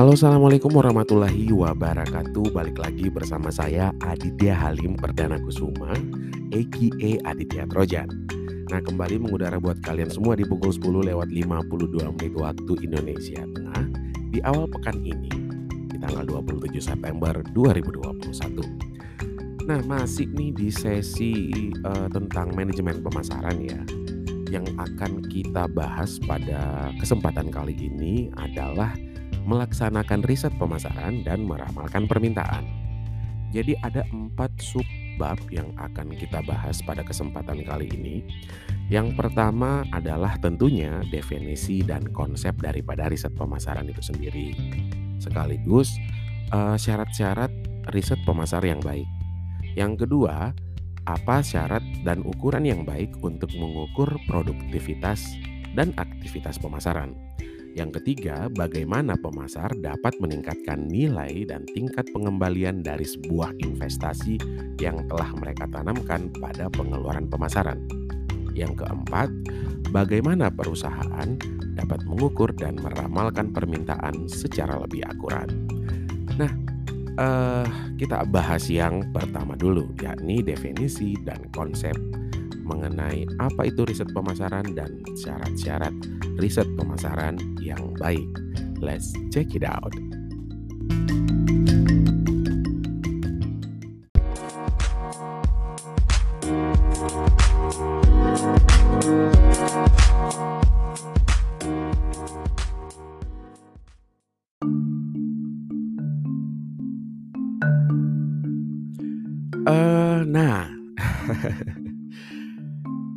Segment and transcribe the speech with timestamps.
[0.00, 2.56] Halo, assalamualaikum warahmatullahi wabarakatuh.
[2.56, 5.92] Balik lagi bersama saya Aditya Halim Perdana Kusuma,
[6.56, 7.20] a.k.a.
[7.28, 8.08] Aditya Trojan.
[8.72, 13.84] Nah, kembali mengudara buat kalian semua di pukul 10 lewat 52 menit waktu Indonesia Tengah
[14.32, 15.36] di awal pekan ini,
[15.92, 19.68] di tanggal 27 September 2021.
[19.68, 23.76] Nah, masih nih di sesi uh, tentang manajemen pemasaran ya.
[24.48, 28.96] Yang akan kita bahas pada kesempatan kali ini adalah
[29.44, 32.64] melaksanakan riset pemasaran dan meramalkan permintaan.
[33.50, 38.22] Jadi ada empat subbab yang akan kita bahas pada kesempatan kali ini.
[38.86, 44.54] Yang pertama adalah tentunya definisi dan konsep daripada riset pemasaran itu sendiri.
[45.18, 45.98] Sekaligus
[46.54, 47.50] uh, syarat-syarat
[47.90, 49.06] riset pemasar yang baik.
[49.74, 50.54] Yang kedua,
[51.06, 55.34] apa syarat dan ukuran yang baik untuk mengukur produktivitas
[55.74, 57.14] dan aktivitas pemasaran.
[57.70, 64.42] Yang ketiga, bagaimana pemasar dapat meningkatkan nilai dan tingkat pengembalian dari sebuah investasi
[64.82, 67.78] yang telah mereka tanamkan pada pengeluaran pemasaran.
[68.58, 69.30] Yang keempat,
[69.94, 71.38] bagaimana perusahaan
[71.78, 75.46] dapat mengukur dan meramalkan permintaan secara lebih akurat.
[76.34, 76.50] Nah,
[77.14, 81.94] eh, kita bahas yang pertama dulu, yakni definisi dan konsep
[82.70, 85.92] mengenai apa itu riset pemasaran dan syarat-syarat
[86.38, 88.30] riset pemasaran yang baik.
[88.78, 89.92] Let's check it out.
[90.90, 91.29] Uh,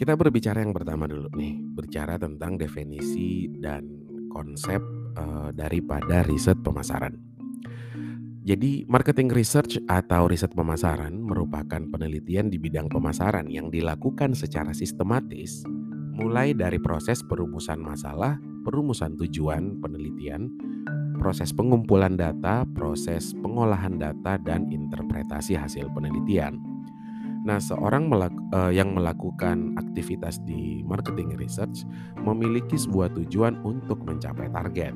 [0.03, 3.87] Kita berbicara yang pertama dulu nih, berbicara tentang definisi dan
[4.27, 4.83] konsep
[5.15, 7.15] uh, daripada riset pemasaran.
[8.43, 15.63] Jadi, marketing research atau riset pemasaran merupakan penelitian di bidang pemasaran yang dilakukan secara sistematis,
[16.19, 18.35] mulai dari proses perumusan masalah,
[18.67, 20.51] perumusan tujuan penelitian,
[21.15, 26.72] proses pengumpulan data, proses pengolahan data, dan interpretasi hasil penelitian.
[27.43, 31.83] Nah, seorang melak uh, yang melakukan aktivitas di marketing research
[32.23, 34.95] memiliki sebuah tujuan untuk mencapai target.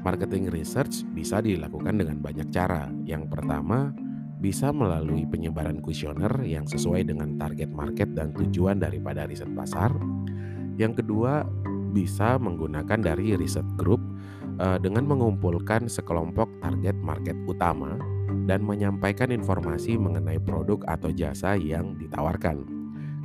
[0.00, 2.88] Marketing research bisa dilakukan dengan banyak cara.
[3.04, 3.92] Yang pertama,
[4.40, 9.92] bisa melalui penyebaran kuesioner yang sesuai dengan target market dan tujuan daripada riset pasar.
[10.80, 11.44] Yang kedua,
[11.92, 14.00] bisa menggunakan dari riset group
[14.56, 18.00] uh, dengan mengumpulkan sekelompok target market utama
[18.46, 22.64] dan menyampaikan informasi mengenai produk atau jasa yang ditawarkan.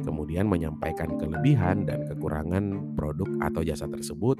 [0.06, 4.38] Kemudian menyampaikan kelebihan dan kekurangan produk atau jasa tersebut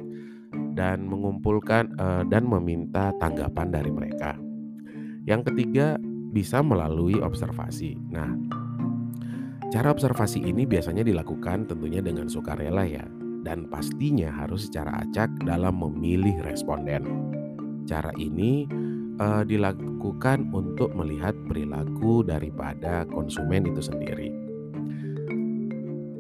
[0.78, 4.38] dan mengumpulkan uh, dan meminta tanggapan dari mereka.
[5.26, 5.98] Yang ketiga,
[6.32, 7.98] bisa melalui observasi.
[8.14, 8.30] Nah,
[9.74, 13.04] cara observasi ini biasanya dilakukan tentunya dengan sukarela ya
[13.42, 17.04] dan pastinya harus secara acak dalam memilih responden.
[17.88, 18.68] Cara ini
[19.20, 24.48] uh, dilakukan untuk melihat perilaku daripada konsumen itu sendiri.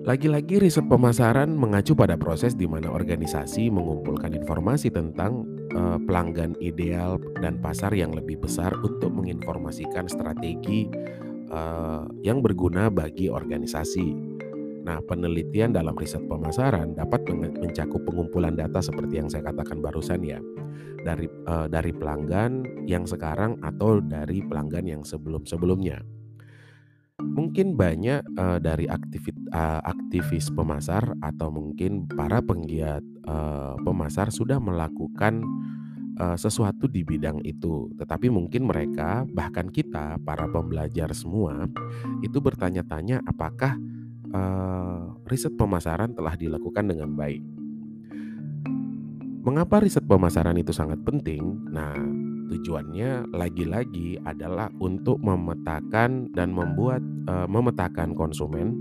[0.08, 5.44] Lagi-lagi riset pemasaran mengacu pada proses di mana organisasi mengumpulkan informasi tentang
[5.76, 10.88] uh, pelanggan ideal dan pasar yang lebih besar untuk menginformasikan strategi
[11.52, 14.40] uh, yang berguna bagi organisasi.
[14.88, 20.40] Nah, penelitian dalam riset pemasaran dapat mencakup pengumpulan data seperti yang saya katakan barusan ya,
[21.04, 26.00] dari uh, dari pelanggan yang sekarang atau dari pelanggan yang sebelum-sebelumnya.
[27.20, 33.04] Mungkin banyak uh, dari aktivis, uh, aktivis pemasar atau mungkin para penggiat
[33.84, 35.44] pemasar sudah melakukan
[36.40, 41.68] sesuatu di bidang itu, tetapi mungkin mereka bahkan kita para pembelajar semua
[42.24, 43.76] itu bertanya-tanya apakah
[44.34, 47.44] uh, riset pemasaran telah dilakukan dengan baik.
[49.48, 51.40] Mengapa riset pemasaran itu sangat penting?
[51.72, 51.96] Nah,
[52.52, 57.00] tujuannya lagi-lagi adalah untuk memetakan dan membuat
[57.32, 58.76] uh, memetakan konsumen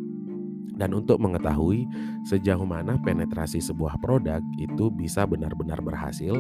[0.77, 1.89] dan untuk mengetahui
[2.29, 6.37] sejauh mana penetrasi sebuah produk itu bisa benar-benar berhasil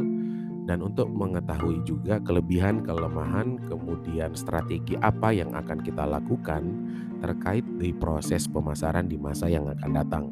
[0.67, 6.75] dan untuk mengetahui juga kelebihan, kelemahan, kemudian strategi apa yang akan kita lakukan
[7.23, 10.25] terkait di proses pemasaran di masa yang akan datang.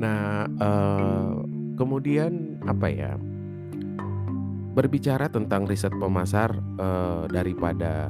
[0.00, 1.32] Nah, eh,
[1.76, 3.12] kemudian apa ya?
[4.72, 8.08] Berbicara tentang riset pemasar eh, daripada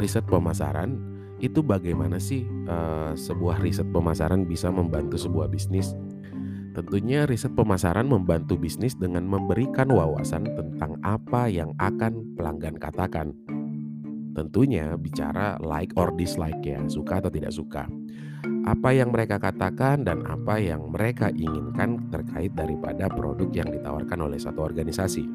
[0.00, 0.96] riset pemasaran
[1.44, 5.92] itu bagaimana sih eh, sebuah riset pemasaran bisa membantu sebuah bisnis?
[6.72, 13.36] Tentunya riset pemasaran membantu bisnis dengan memberikan wawasan tentang apa yang akan pelanggan katakan.
[14.32, 17.84] Tentunya bicara like or dislike ya, suka atau tidak suka.
[18.64, 24.40] Apa yang mereka katakan dan apa yang mereka inginkan terkait daripada produk yang ditawarkan oleh
[24.40, 25.28] satu organisasi.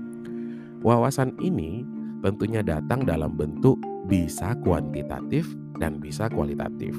[0.82, 1.86] Wawasan ini
[2.26, 3.78] tentunya datang dalam bentuk
[4.10, 5.46] bisa kuantitatif
[5.78, 6.98] dan bisa kualitatif.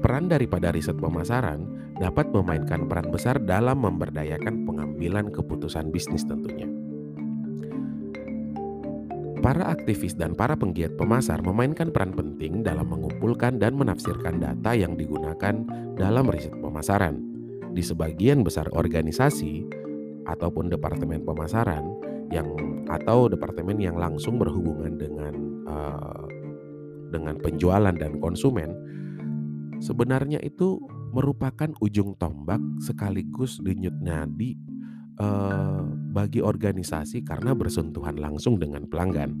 [0.00, 6.70] Peran daripada riset pemasaran dapat memainkan peran besar dalam memberdayakan pengambilan keputusan bisnis tentunya.
[9.38, 14.98] Para aktivis dan para penggiat pemasar memainkan peran penting dalam mengumpulkan dan menafsirkan data yang
[14.98, 15.62] digunakan
[15.94, 17.22] dalam riset pemasaran.
[17.70, 19.62] Di sebagian besar organisasi
[20.26, 21.86] ataupun departemen pemasaran
[22.34, 22.50] yang
[22.90, 25.34] atau departemen yang langsung berhubungan dengan
[25.70, 26.26] uh,
[27.08, 28.74] dengan penjualan dan konsumen,
[29.80, 34.56] sebenarnya itu merupakan ujung tombak sekaligus denyut nadi
[35.18, 35.82] eh,
[36.12, 39.34] bagi organisasi karena bersentuhan langsung dengan pelanggan.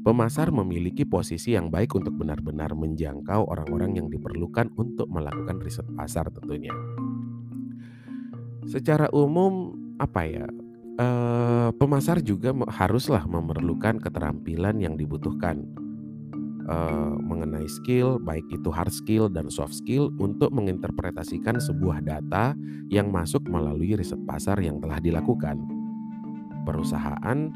[0.00, 6.32] Pemasar memiliki posisi yang baik untuk benar-benar menjangkau orang-orang yang diperlukan untuk melakukan riset pasar
[6.32, 6.72] tentunya.
[8.64, 10.48] Secara umum apa ya?
[11.00, 15.64] Eh, pemasar juga haruslah memerlukan keterampilan yang dibutuhkan
[16.68, 22.52] uh, mengenai skill, baik itu hard skill dan soft skill, untuk menginterpretasikan sebuah data
[22.90, 25.62] yang masuk melalui riset pasar yang telah dilakukan.
[26.66, 27.48] Perusahaan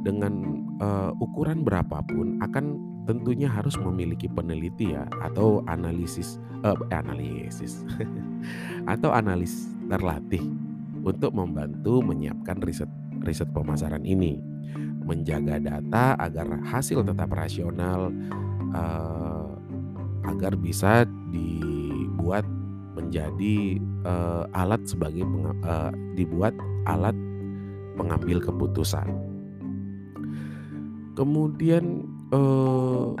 [0.00, 0.32] dengan
[0.80, 7.84] uh, ukuran berapapun akan tentunya harus memiliki peneliti ya atau analisis uh, analisis
[8.92, 10.40] atau analis terlatih
[11.04, 12.88] untuk membantu menyiapkan riset
[13.24, 14.40] riset pemasaran ini
[15.02, 18.12] menjaga data agar hasil tetap rasional
[18.76, 19.48] uh,
[20.28, 22.44] agar bisa dibuat
[22.94, 25.24] menjadi uh, alat sebagai
[25.64, 26.52] uh, dibuat
[26.84, 27.16] alat
[27.96, 29.08] pengambil keputusan.
[31.16, 33.12] Kemudian uh,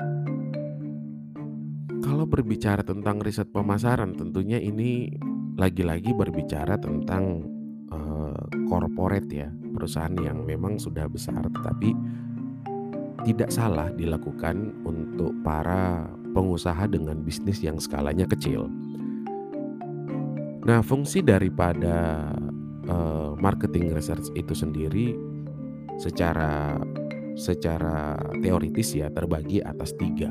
[2.00, 5.12] kalau berbicara tentang riset pemasaran, tentunya ini
[5.60, 7.44] lagi-lagi berbicara tentang
[7.92, 8.40] uh,
[8.70, 11.96] corporate ya, perusahaan yang memang sudah besar, tetapi
[13.24, 16.04] tidak salah dilakukan untuk para
[16.36, 18.68] pengusaha dengan bisnis yang skalanya kecil.
[20.68, 22.28] Nah, fungsi daripada
[22.84, 25.16] uh, marketing research itu sendiri
[25.96, 26.76] secara
[27.40, 30.28] secara teoritis ya terbagi atas tiga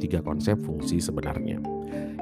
[0.00, 1.60] tiga konsep fungsi sebenarnya.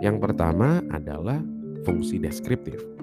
[0.03, 1.43] Yang pertama adalah
[1.87, 2.94] fungsi deskriptif.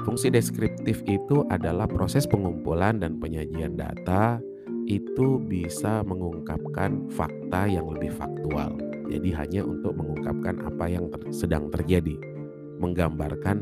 [0.00, 4.40] Fungsi deskriptif itu adalah proses pengumpulan dan penyajian data
[4.88, 8.74] itu bisa mengungkapkan fakta yang lebih faktual.
[9.06, 12.16] Jadi hanya untuk mengungkapkan apa yang ter sedang terjadi,
[12.80, 13.56] menggambarkan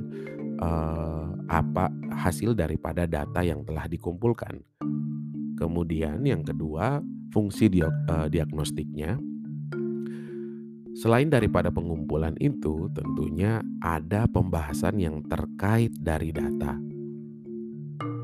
[0.62, 4.62] uh, apa hasil daripada data yang telah dikumpulkan.
[5.58, 7.02] Kemudian yang kedua,
[7.34, 9.18] fungsi uh, diagnostiknya.
[10.98, 16.74] Selain daripada pengumpulan itu, tentunya ada pembahasan yang terkait dari data.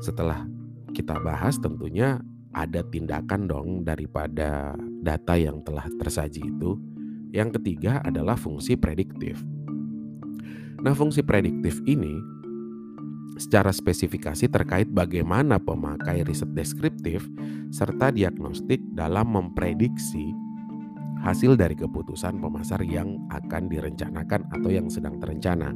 [0.03, 0.43] Setelah
[0.91, 2.19] kita bahas tentunya
[2.51, 6.75] ada tindakan dong daripada data yang telah tersaji itu.
[7.31, 9.39] Yang ketiga adalah fungsi prediktif.
[10.83, 12.19] Nah, fungsi prediktif ini
[13.39, 17.23] secara spesifikasi terkait bagaimana pemakai riset deskriptif
[17.71, 20.31] serta diagnostik dalam memprediksi
[21.25, 25.73] hasil dari keputusan pemasar yang akan direncanakan atau yang sedang terencana.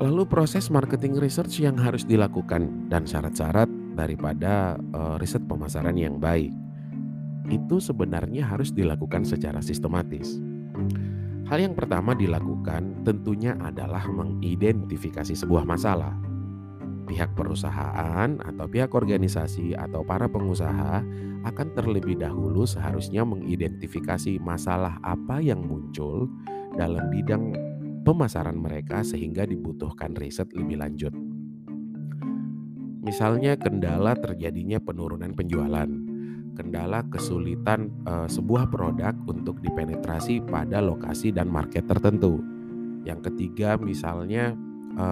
[0.00, 6.52] Lalu proses marketing research yang harus dilakukan dan syarat-syarat daripada uh, riset pemasaran yang baik
[7.48, 10.38] itu sebenarnya harus dilakukan secara sistematis.
[11.50, 16.14] Hal yang pertama dilakukan tentunya adalah mengidentifikasi sebuah masalah.
[17.10, 21.02] Pihak perusahaan atau pihak organisasi atau para pengusaha
[21.44, 26.28] akan terlebih dahulu seharusnya mengidentifikasi masalah apa yang muncul
[26.76, 27.56] dalam bidang
[28.04, 31.12] pemasaran mereka sehingga dibutuhkan riset lebih lanjut.
[33.00, 35.88] Misalnya kendala terjadinya penurunan penjualan,
[36.52, 42.44] kendala kesulitan e, sebuah produk untuk dipenetrasi pada lokasi dan market tertentu.
[43.08, 44.52] Yang ketiga misalnya
[45.00, 45.06] e,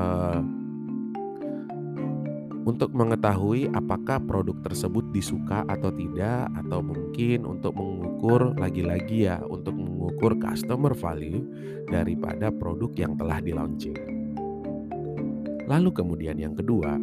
[2.68, 9.72] untuk mengetahui apakah produk tersebut disuka atau tidak atau mungkin untuk mengukur lagi-lagi ya untuk
[9.72, 11.40] mengukur customer value
[11.88, 13.96] daripada produk yang telah di launching.
[15.64, 17.00] Lalu kemudian yang kedua,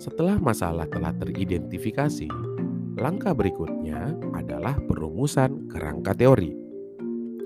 [0.00, 2.32] setelah masalah telah teridentifikasi,
[2.96, 6.56] langkah berikutnya adalah perumusan kerangka teori.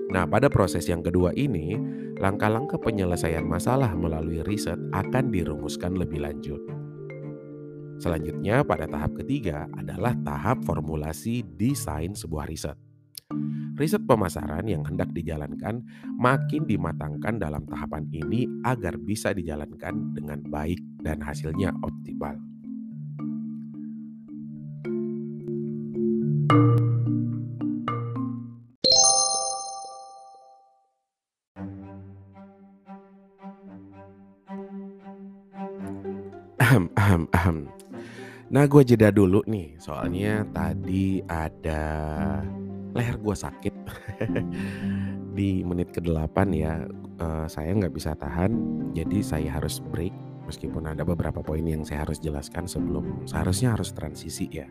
[0.07, 1.75] Nah, pada proses yang kedua ini,
[2.15, 6.76] langkah-langkah penyelesaian masalah melalui riset akan dirumuskan lebih lanjut.
[7.97, 12.77] Selanjutnya, pada tahap ketiga adalah tahap formulasi desain sebuah riset.
[13.77, 15.85] Riset pemasaran yang hendak dijalankan
[16.17, 22.37] makin dimatangkan dalam tahapan ini agar bisa dijalankan dengan baik dan hasilnya optimal.
[38.57, 41.85] Nah, gue jeda dulu nih, soalnya tadi ada
[42.97, 43.75] leher gue sakit
[45.37, 46.89] di menit ke-8 ya.
[47.21, 48.57] Uh, saya nggak bisa tahan,
[48.97, 50.09] jadi saya harus break.
[50.49, 54.65] Meskipun ada beberapa poin yang saya harus jelaskan sebelum seharusnya harus transisi ya.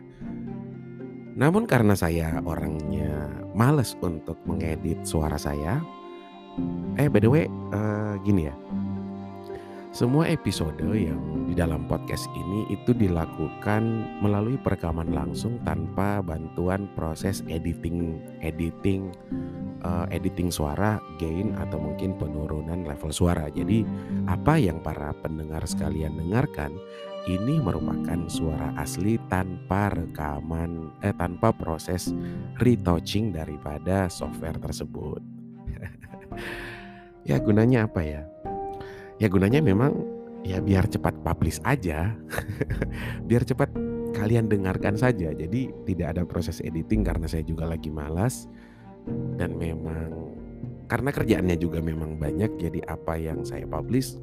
[1.39, 5.79] Namun karena saya orangnya males untuk mengedit suara saya,
[6.99, 8.55] eh by the way uh, gini ya,
[9.95, 13.81] semua episode yang di dalam podcast ini itu dilakukan
[14.19, 19.15] melalui perekaman langsung tanpa bantuan proses editing, editing,
[19.87, 23.47] uh, editing suara, gain atau mungkin penurunan level suara.
[23.47, 23.87] Jadi
[24.27, 26.75] apa yang para pendengar sekalian dengarkan
[27.27, 32.11] ini merupakan suara asli tanpa rekaman, eh tanpa proses
[32.59, 35.23] retouching daripada software tersebut.
[37.29, 38.23] ya gunanya apa ya?
[39.17, 39.97] Ya gunanya memang
[40.45, 42.13] ya biar cepat publish aja.
[43.29, 43.73] biar cepat
[44.13, 45.33] kalian dengarkan saja.
[45.33, 48.45] Jadi tidak ada proses editing karena saya juga lagi malas
[49.39, 50.37] dan memang
[50.87, 54.15] karena kerjaannya juga memang banyak jadi apa yang saya publish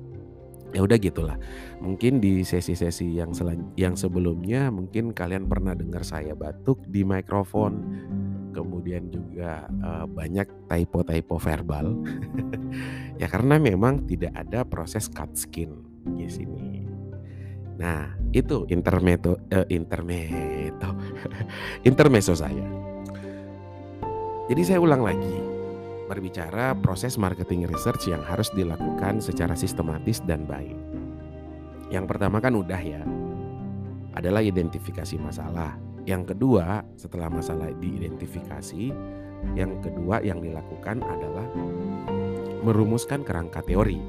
[0.75, 1.39] ya udah gitulah
[1.79, 3.31] mungkin di sesi-sesi yang
[3.79, 7.79] yang sebelumnya mungkin kalian pernah dengar saya batuk di mikrofon
[8.55, 11.99] kemudian juga uh, banyak typo-typo verbal
[13.21, 15.75] ya karena memang tidak ada proses cut skin
[16.15, 16.87] di sini.
[17.75, 20.95] Nah itu intermeto uh, intermeto
[21.91, 22.67] intermeso saya.
[24.47, 25.37] Jadi saya ulang lagi
[26.05, 30.77] berbicara proses marketing research yang harus dilakukan secara sistematis dan baik.
[31.89, 33.03] Yang pertama kan udah ya,
[34.13, 35.77] adalah identifikasi masalah.
[36.05, 38.93] Yang kedua, setelah masalah diidentifikasi,
[39.57, 41.49] yang kedua yang dilakukan adalah
[42.65, 44.01] merumuskan kerangka teori.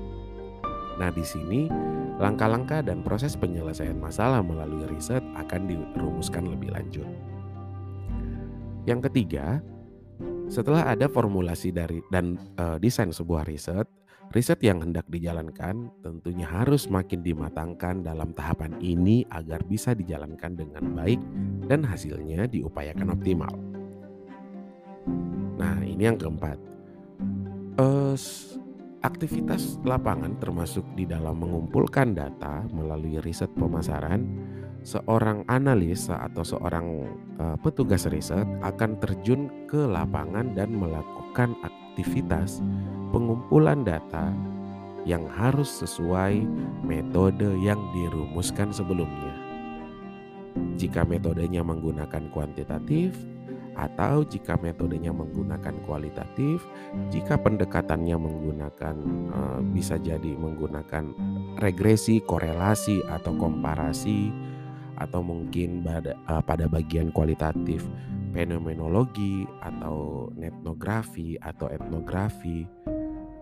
[0.96, 1.68] Nah, di sini
[2.16, 7.08] langkah-langkah dan proses penyelesaian masalah melalui riset akan dirumuskan lebih lanjut.
[8.88, 9.60] Yang ketiga,
[10.48, 13.84] setelah ada formulasi dari dan e, desain sebuah riset,
[14.36, 20.92] Riset yang hendak dijalankan tentunya harus makin dimatangkan dalam tahapan ini agar bisa dijalankan dengan
[20.92, 21.24] baik
[21.72, 23.56] dan hasilnya diupayakan optimal.
[25.56, 26.60] Nah, ini yang keempat.
[27.80, 28.20] Uh,
[29.08, 34.20] aktivitas lapangan termasuk di dalam mengumpulkan data melalui riset pemasaran,
[34.84, 37.08] seorang analis atau seorang
[37.40, 42.60] uh, petugas riset akan terjun ke lapangan dan melakukan aktivitas
[43.16, 44.36] pengumpulan data
[45.08, 46.44] yang harus sesuai
[46.84, 49.32] metode yang dirumuskan sebelumnya.
[50.76, 53.16] Jika metodenya menggunakan kuantitatif,
[53.76, 56.64] atau jika metodenya menggunakan kualitatif,
[57.12, 58.96] jika pendekatannya menggunakan
[59.32, 61.12] uh, bisa jadi menggunakan
[61.60, 64.32] regresi, korelasi atau komparasi
[64.96, 67.84] atau mungkin pada, uh, pada bagian kualitatif
[68.32, 72.68] fenomenologi atau etnografi atau etnografi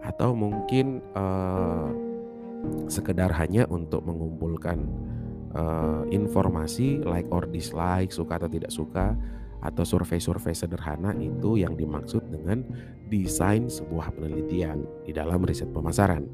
[0.03, 1.89] atau mungkin uh,
[2.91, 4.83] sekedar hanya untuk mengumpulkan
[5.55, 9.15] uh, informasi like or dislike suka atau tidak suka
[9.63, 12.67] atau survei-survei sederhana itu yang dimaksud dengan
[13.07, 16.27] desain sebuah penelitian di dalam riset pemasaran.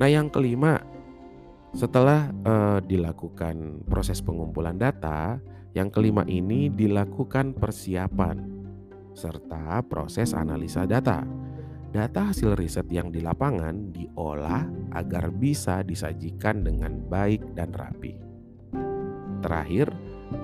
[0.00, 0.80] Nah, yang kelima,
[1.76, 5.36] setelah uh, dilakukan proses pengumpulan data,
[5.76, 8.40] yang kelima ini dilakukan persiapan
[9.12, 11.24] serta proses analisa data.
[11.96, 18.12] Data hasil riset yang di lapangan diolah agar bisa disajikan dengan baik dan rapi.
[19.40, 19.88] Terakhir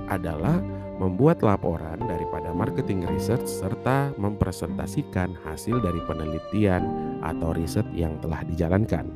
[0.08, 0.64] adalah
[0.96, 6.88] membuat laporan daripada marketing research serta mempresentasikan hasil dari penelitian
[7.20, 9.12] atau riset yang telah dijalankan.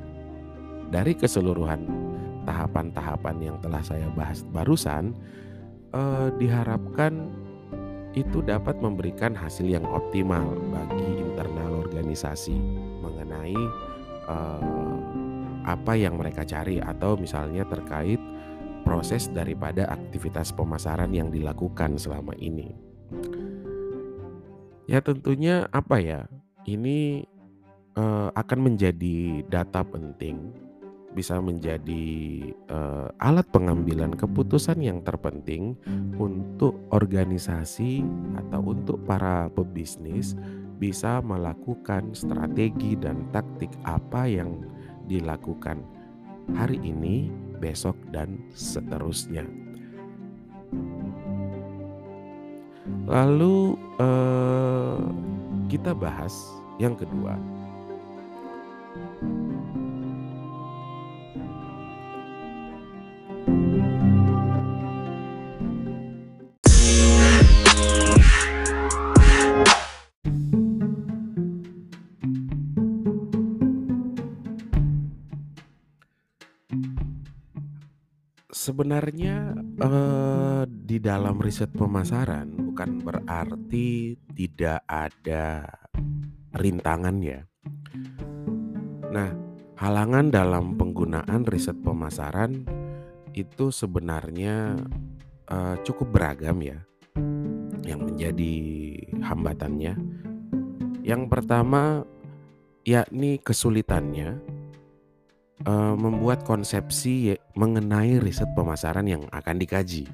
[0.92, 1.88] Dari keseluruhan
[2.44, 5.16] tahapan-tahapan yang telah saya bahas barusan,
[5.96, 7.32] uh, diharapkan
[8.16, 12.56] itu dapat memberikan hasil yang optimal bagi internal organisasi
[13.04, 13.61] mengenai
[14.25, 14.96] uh,
[15.68, 18.18] apa yang mereka cari atau misalnya terkait
[18.87, 22.73] proses daripada aktivitas pemasaran yang dilakukan selama ini.
[24.87, 26.30] Ya tentunya apa ya,
[26.70, 27.26] ini,
[27.99, 30.54] eee, akan menjadi data penting,
[31.16, 32.04] bisa menjadi,
[32.52, 35.73] eee, alat pengambilan keputusan yang terpenting
[36.20, 38.04] untuk organisasi
[38.37, 40.37] atau untuk para pebisnis
[40.76, 44.61] bisa melakukan strategi dan taktik apa yang
[45.08, 45.80] dilakukan
[46.52, 49.49] hari ini, besok, dan seterusnya.
[53.08, 55.00] Lalu, eee,
[55.73, 56.37] kita bahas
[56.76, 57.55] yang kedua.
[78.66, 85.70] Sebenarnya, eee, di dalam riset pemasaran bukan berarti tidak ada
[86.50, 87.46] rintangan ya.
[89.06, 89.30] Nah,
[89.78, 92.66] halangan dalam penggunaan riset pemasaran
[93.38, 94.75] itu sebenarnya,
[95.46, 96.82] eee, cukup beragam ya,
[97.87, 98.58] yang menjadi
[99.23, 99.94] hambatannya.
[101.06, 102.02] Yang pertama,
[102.82, 104.42] yakni kesulitannya,
[105.64, 110.04] eee, membuat konsepsi mengenai riset pemasaran yang akan dikaji.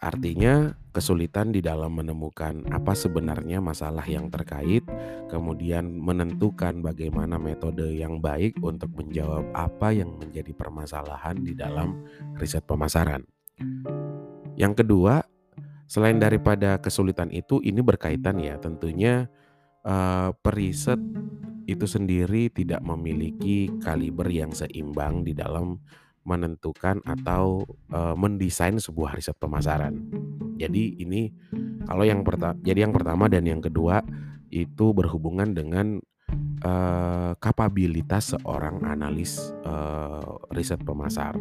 [0.00, 4.80] Artinya kesulitan di dalam menemukan apa sebenarnya masalah yang terkait,
[5.28, 12.00] kemudian menentukan bagaimana metode yang baik untuk menjawab apa yang menjadi permasalahan di dalam
[12.40, 13.22] riset pemasaran.
[14.56, 15.20] Yang kedua,
[15.84, 19.28] selain daripada kesulitan itu, ini berkaitan ya tentunya,
[19.84, 20.98] eee, periset
[21.70, 25.78] itu sendiri tidak memiliki kaliber yang seimbang di dalam
[26.26, 27.62] menentukan atau,
[27.94, 29.94] eee, mendesain sebuah riset pemasaran.
[30.58, 31.30] Jadi ini
[31.86, 34.02] kalau yang perta jadi yang pertama dan yang kedua
[34.50, 36.02] itu berhubungan dengan,
[36.60, 41.38] eee, kapabilitas seorang analis, eee, riset pemasar.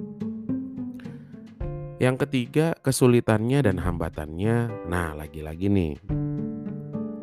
[2.00, 6.00] Yang ketiga, kesulitannya dan hambatannya, nah lagi-lagi nih,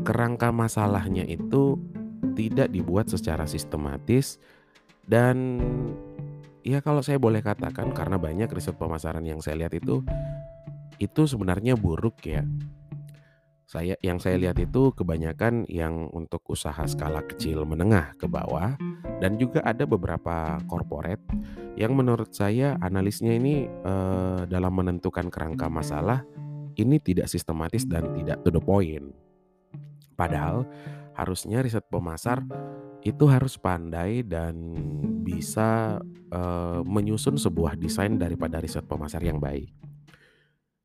[0.04, 1.80] kerangka masalahnya itu
[2.37, 4.37] tidak dibuat secara sistematis
[5.09, 5.57] dan
[6.66, 10.03] ya kalau saya boleh katakan karena banyak riset pemasaran yang saya lihat itu,
[10.99, 12.42] itu sebenarnya buruk ya.
[13.66, 18.79] Saya yang saya lihat itu kebanyakan yang untuk usaha skala kecil menengah ke bawah
[19.18, 21.22] dan juga ada beberapa corporate
[21.75, 26.22] yang menurut saya analisnya ini, eee, dalam menentukan kerangka masalah
[26.79, 29.11] ini tidak sistematis dan tidak to the point.
[30.14, 30.62] Padahal
[31.16, 32.44] harusnya riset pemasar
[33.07, 34.55] itu harus pandai dan
[35.22, 35.98] bisa,
[36.31, 39.70] eee, menyusun sebuah desain daripada riset pemasar yang baik.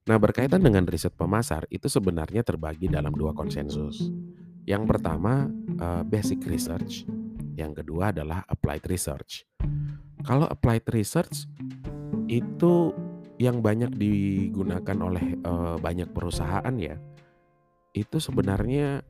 [0.10, 4.10] Nah, berkaitan dengan riset pemasar itu sebenarnya terbagi dalam dua konsensus.
[4.66, 7.06] Yang pertama, eee, basic research,
[7.58, 9.46] yang kedua adalah applied research.
[10.22, 11.50] Kalau applied research
[12.30, 12.94] itu
[13.42, 16.98] yang banyak digunakan oleh, eee, banyak perusahaan ya,
[17.98, 19.02] itu sebenarnya,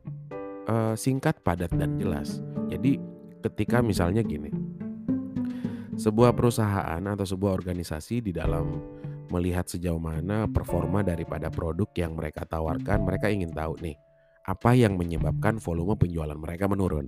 [0.68, 2.42] eee, singkat, padat, dan jelas.
[2.70, 2.98] Jadi
[3.42, 4.50] ketika misalnya gini,
[5.98, 8.82] sebuah perusahaan atau sebuah organisasi di dalam
[9.32, 13.96] melihat sejauh mana performa daripada produk yang mereka tawarkan, mereka ingin tahu nih,
[14.44, 17.08] apa yang menyebabkan volume penjualan mereka menurun.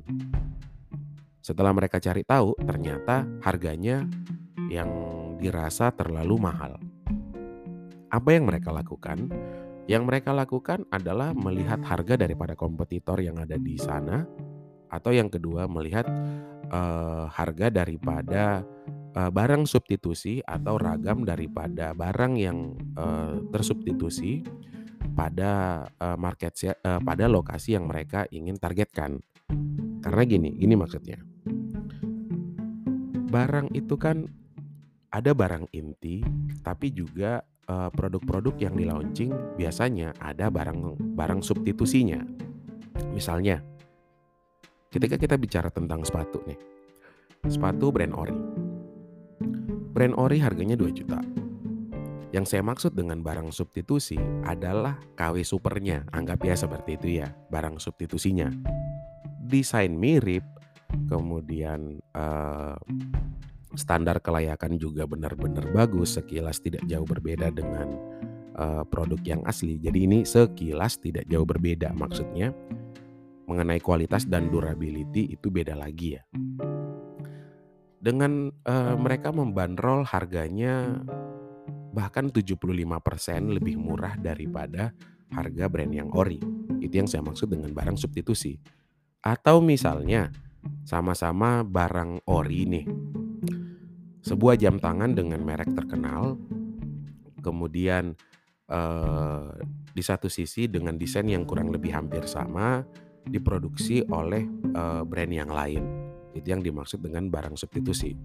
[1.44, 4.08] Setelah mereka cari tahu, ternyata harganya
[4.72, 4.88] yang
[5.44, 6.80] dirasa terlalu mahal.
[8.08, 9.28] Apa yang mereka lakukan?
[9.84, 14.24] Yang mereka lakukan adalah melihat harga daripada kompetitor yang ada di sana,
[14.88, 16.08] atau yang kedua melihat,
[16.72, 18.64] eee, harga daripada,
[19.12, 24.40] eee, barang substitusi atau ragam daripada barang yang, eee, tersubstitusi
[25.20, 29.20] pada, eee, market eee, pada lokasi yang mereka ingin targetkan.
[30.00, 31.20] Karena gini, gini maksudnya.
[33.28, 34.30] Barang itu kan
[35.12, 36.24] ada barang inti,
[36.64, 42.20] tapi juga, produk-produk yang di-launching biasanya ada barang barang substitusinya.
[43.16, 43.64] Misalnya,
[44.92, 46.60] ketika kita bicara tentang sepatu nih,
[47.48, 48.38] sepatu brand ori.
[49.94, 51.44] Brand ori harganya Rp2.000.000.
[52.34, 57.78] Yang saya maksud dengan barang substitusi adalah KW Supernya, anggap ya seperti itu ya, barang
[57.78, 58.50] substitusinya.
[59.38, 60.42] Desain mirip,
[61.06, 62.76] kemudian, eee,
[63.74, 67.98] standar kelayakan juga benar-benar bagus, sekilas tidak jauh berbeda dengan,
[68.58, 69.82] eee, produk yang asli.
[69.82, 72.54] Jadi ini sekilas tidak jauh berbeda, maksudnya
[73.50, 76.24] mengenai kualitas dan durability itu beda lagi ya.
[78.04, 81.00] Dengan, eee, mereka membandrol harganya
[81.94, 84.92] bahkan 75% lebih murah daripada
[85.32, 86.42] harga brand yang ori.
[86.82, 88.58] Itu yang saya maksud dengan barang substitusi.
[89.24, 90.34] Atau misalnya
[90.84, 92.86] sama-sama barang ori nih.
[94.24, 96.40] Sebuah jam tangan dengan merek terkenal,
[97.44, 98.16] kemudian
[98.72, 99.50] eh,
[99.92, 102.82] di satu sisi dengan desain yang kurang lebih hampir sama
[103.28, 105.84] diproduksi oleh eh, brand yang lain.
[106.34, 108.16] Itu yang dimaksud dengan barang substitusi.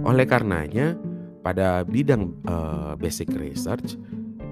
[0.00, 0.96] Oleh karenanya,
[1.40, 3.96] pada bidang uh, basic research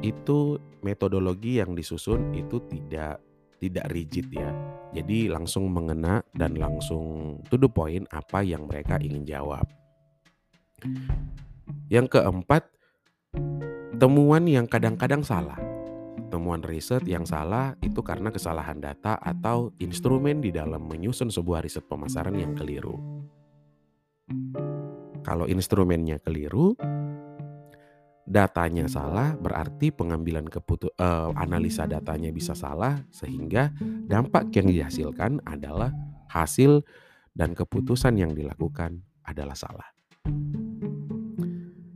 [0.00, 3.20] itu metodologi yang disusun itu tidak
[3.60, 4.50] tidak rigid ya.
[4.96, 9.68] Jadi langsung mengena dan langsung to the point apa yang mereka ingin jawab.
[11.92, 12.68] Yang keempat,
[14.00, 15.60] temuan yang kadang-kadang salah.
[16.28, 21.88] Temuan riset yang salah itu karena kesalahan data atau instrumen di dalam menyusun sebuah riset
[21.88, 23.00] pemasaran yang keliru.
[25.24, 26.76] Kalau instrumennya keliru,
[28.28, 33.72] datanya salah, berarti pengambilan keputu uh, analisa datanya bisa salah sehingga
[34.04, 35.88] dampak yang dihasilkan adalah
[36.28, 36.84] hasil
[37.32, 39.88] dan keputusan yang dilakukan adalah salah.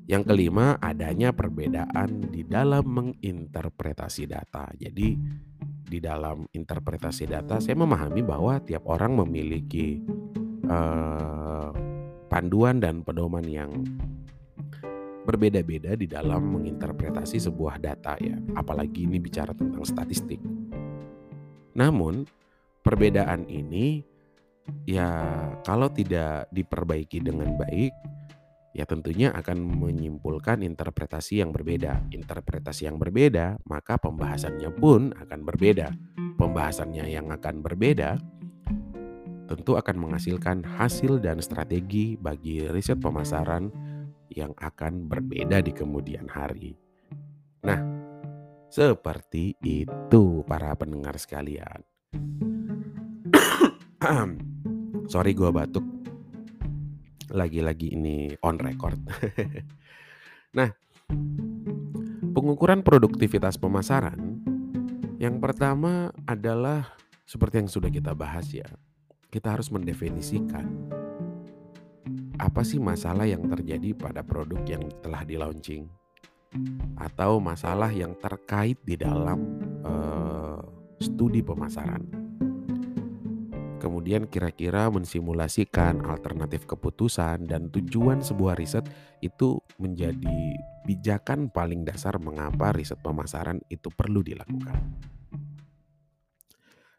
[0.09, 4.68] Yang kelima, adanya perbedaan di dalam menginterpretasi data.
[4.77, 5.16] Jadi,
[5.88, 10.05] di dalam interpretasi data, saya memahami bahwa tiap orang memiliki
[10.68, 11.73] uh,
[12.29, 13.73] panduan dan pedoman yang
[15.22, 20.42] berbeda-beda di dalam menginterpretasi sebuah data ya, apalagi ini bicara tentang statistik.
[21.78, 22.26] Namun,
[22.82, 24.02] perbedaan ini
[24.85, 25.08] ya
[25.62, 27.92] kalau tidak diperbaiki dengan baik,
[28.74, 32.02] ya tentunya akan menyimpulkan interpretasi yang berbeda.
[32.12, 35.94] Interpretasi yang berbeda, maka pembahasannya pun akan berbeda.
[36.37, 38.18] Pembahasannya yang akan berbeda
[39.52, 43.68] tentu akan menghasilkan hasil dan strategi bagi riset pemasaran
[44.37, 46.75] yang akan berbeda di kemudian hari.
[47.62, 47.79] Nah,
[48.73, 51.85] seperti itu para pendengar sekalian.
[55.12, 55.85] Sorry gue batuk.
[57.33, 58.99] Lagi-lagi ini on record.
[60.59, 60.68] nah,
[62.33, 64.42] pengukuran produktivitas pemasaran
[65.23, 68.66] yang pertama adalah seperti yang sudah kita bahas ya,
[69.31, 70.66] kita harus mendefinisikan
[72.38, 75.85] apa sih masalah yang terjadi pada produk yang telah di launching
[77.01, 80.61] atau masalah yang terkait di dalam uh,
[81.01, 82.05] studi pemasaran.
[83.83, 88.87] Kemudian kira-kira mensimulasikan alternatif keputusan dan tujuan sebuah riset
[89.18, 90.55] itu menjadi
[90.87, 94.79] pijakan paling dasar mengapa riset pemasaran itu perlu dilakukan.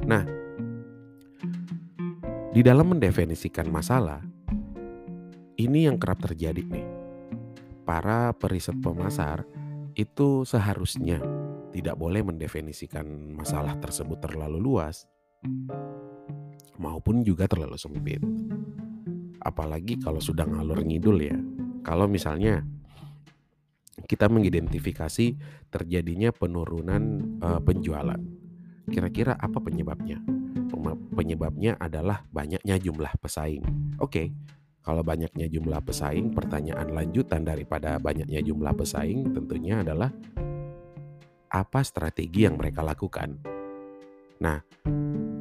[0.04, 0.28] Nah,
[2.52, 4.20] di dalam mendefinisikan masalah,
[5.58, 6.88] ini yang kerap terjadi nih.
[7.84, 9.44] Para periset pemasar
[9.94, 11.20] itu seharusnya
[11.76, 15.06] tidak boleh mendefinisikan masalah tersebut terlalu luas
[16.80, 18.22] maupun juga terlalu sempit.
[19.44, 21.38] Apalagi kalau sudah ngalur ngidul ya.
[21.84, 22.64] Kalau misalnya
[24.08, 25.36] kita mengidentifikasi
[25.68, 28.20] terjadinya penurunan uh, penjualan.
[28.88, 30.24] Kira-kira apa penyebabnya?
[31.14, 33.64] penyebabnya adalah banyaknya jumlah pesaing.
[34.02, 34.34] Oke,
[34.84, 40.12] kalau banyaknya jumlah pesaing, pertanyaan lanjutan daripada banyaknya jumlah pesaing tentunya adalah
[41.48, 43.40] apa strategi yang mereka lakukan.
[44.44, 44.60] Nah,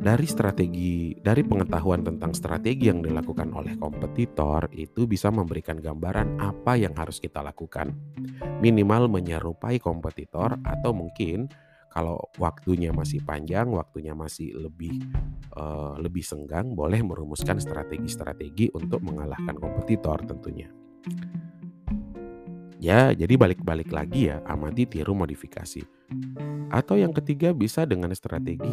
[0.02, 6.78] dari strategi, dari pengetahuan tentang strategi yang dilakukan oleh kompetitor itu bisa memberikan gambaran apa
[6.78, 7.90] yang harus kita lakukan.
[8.62, 11.50] Minimal menyerupai kompetitor atau mungkin
[11.92, 14.96] kalau waktunya masih panjang, waktunya masih lebih
[15.52, 20.72] uh, lebih senggang, boleh merumuskan strategi-strategi untuk mengalahkan kompetitor tentunya.
[22.80, 25.84] Ya, jadi balik-balik lagi ya, amati tiru modifikasi.
[26.72, 28.72] Atau yang ketiga bisa dengan strategi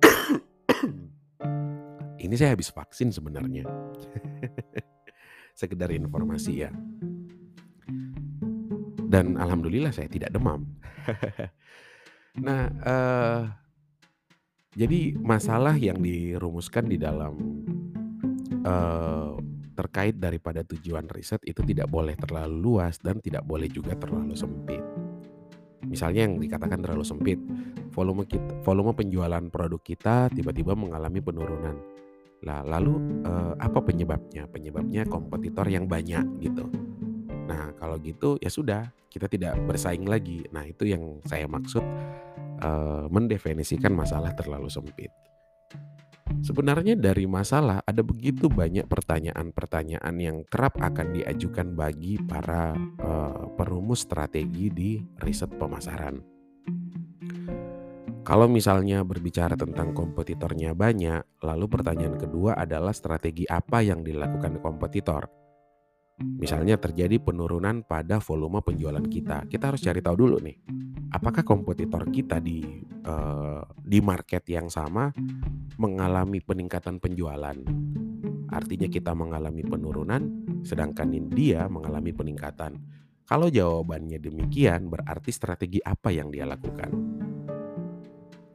[2.24, 3.68] ini saya habis vaksin sebenarnya.
[5.60, 6.72] Sekedar informasi ya.
[9.08, 10.64] Dan alhamdulillah saya tidak demam.
[12.38, 13.42] Nah, uh,
[14.78, 17.34] jadi masalah yang dirumuskan di dalam
[18.62, 19.34] uh,
[19.74, 24.82] terkait daripada tujuan riset itu tidak boleh terlalu luas dan tidak boleh juga terlalu sempit.
[25.86, 27.38] Misalnya yang dikatakan terlalu sempit,
[27.94, 31.78] volume kita, volume penjualan produk kita tiba-tiba mengalami penurunan.
[32.46, 34.46] Lah, lalu uh, apa penyebabnya?
[34.46, 36.70] Penyebabnya kompetitor yang banyak gitu.
[37.48, 40.44] Nah, kalau gitu ya sudah, kita tidak bersaing lagi.
[40.52, 41.80] Nah, itu yang saya maksud
[42.60, 45.08] uh, mendefinisikan masalah terlalu sempit.
[46.44, 54.04] Sebenarnya dari masalah ada begitu banyak pertanyaan-pertanyaan yang kerap akan diajukan bagi para uh, perumus
[54.04, 56.20] strategi di riset pemasaran.
[58.28, 65.37] Kalau misalnya berbicara tentang kompetitornya banyak, lalu pertanyaan kedua adalah strategi apa yang dilakukan kompetitor.
[66.18, 70.56] Misalnya terjadi penurunan pada volume penjualan kita, kita harus cari tahu dulu nih,
[71.14, 75.14] apakah kompetitor kita di uh, di market yang sama
[75.78, 77.54] mengalami peningkatan penjualan.
[78.50, 80.22] Artinya kita mengalami penurunan,
[80.66, 82.74] sedangkan dia mengalami peningkatan.
[83.28, 86.90] Kalau jawabannya demikian, berarti strategi apa yang dia lakukan?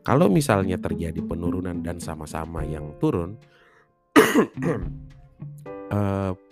[0.03, 3.39] Kalau misalnya terjadi penurunan dan sama-sama yang turun,
[5.93, 6.35] uh,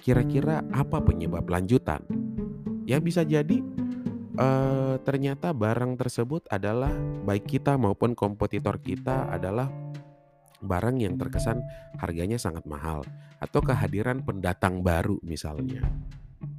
[0.00, 2.00] Kira-kira apa penyebab lanjutan?
[2.88, 3.60] Ya bisa jadi
[4.40, 6.90] uh, ternyata barang tersebut adalah
[7.28, 9.68] baik kita maupun kompetitor kita adalah
[10.60, 11.64] barang yang terkesan
[11.96, 13.04] harganya sangat mahal
[13.40, 15.84] atau kehadiran pendatang baru misalnya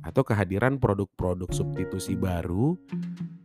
[0.02, 2.74] atau kehadiran produk-produk substitusi baru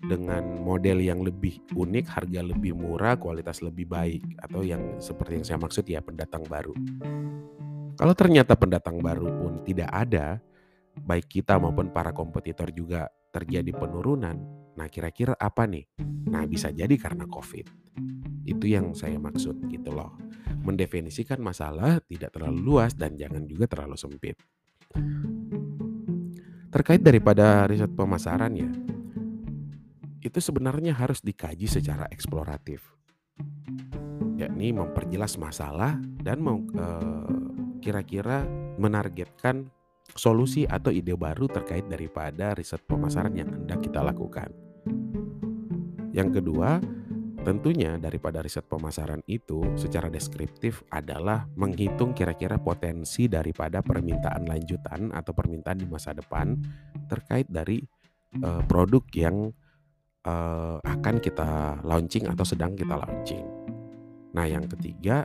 [0.06, 5.46] dengan model yang lebih unik, harga lebih murah, kualitas lebih baik atau yang seperti yang
[5.46, 6.72] saya maksud ya pendatang baru.
[7.96, 10.36] Kalau ternyata pendatang baru pun tidak ada,
[11.00, 14.36] baik kita maupun para kompetitor juga terjadi penurunan.
[14.76, 15.88] Nah, kira-kira apa nih?
[16.28, 17.66] Nah, bisa jadi karena COVID.
[18.44, 20.12] Itu yang saya maksud gitu loh.
[20.60, 24.36] Mendefinisikan masalah tidak terlalu luas dan jangan juga terlalu sempit.
[26.68, 28.68] Terkait daripada riset pemasaran ya,
[30.20, 32.84] itu sebenarnya harus dikaji secara eksploratif.
[34.36, 37.45] Yakni memperjelas masalah dan mau, eh,
[37.80, 38.44] kira-kira
[38.76, 39.68] menargetkan
[40.14, 44.52] solusi atau ide baru terkait daripada riset pemasaran yang hendak kita lakukan.
[46.14, 46.80] Yang kedua,
[47.44, 55.30] tentunya daripada riset pemasaran itu secara deskriptif adalah menghitung kira-kira potensi daripada permintaan lanjutan atau
[55.36, 56.56] permintaan di masa depan
[57.06, 57.84] terkait dari
[58.42, 59.52] uh, produk yang
[60.26, 63.46] uh, akan kita launching atau sedang kita launching.
[64.34, 65.24] Nah, yang ketiga,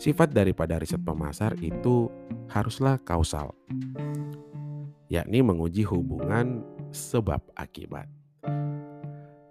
[0.00, 2.08] Sifat daripada riset pemasar itu
[2.48, 3.52] haruslah kausal,
[5.12, 8.08] yakni menguji hubungan sebab akibat.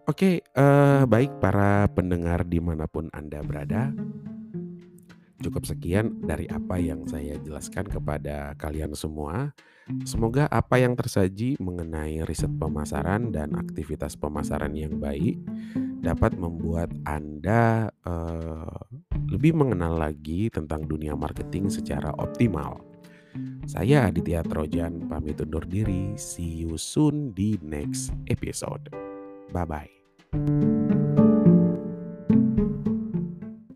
[0.09, 3.93] Oke, eh, baik para pendengar di mana pun Anda berada,
[5.37, 9.53] cukup sekian dari apa yang saya jelaskan kepada kalian semua.
[10.01, 15.37] Semoga apa yang tersaji mengenai riset pemasaran dan aktivitas pemasaran yang baik
[15.99, 18.79] dapat membuat Anda uh,
[19.29, 22.81] lebih mengenal lagi tentang dunia marketing secara optimal.
[23.69, 26.17] Saya Aditya Trojan pamit undur diri.
[26.17, 28.89] See you soon di next episode.
[29.53, 31.18] Bye bye.